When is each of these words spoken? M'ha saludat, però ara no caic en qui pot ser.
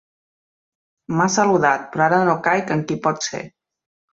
M'ha 1.19 1.27
saludat, 1.35 1.85
però 1.93 2.07
ara 2.07 2.23
no 2.31 2.35
caic 2.49 2.75
en 2.77 2.85
qui 2.89 2.99
pot 3.05 3.25
ser. 3.31 3.47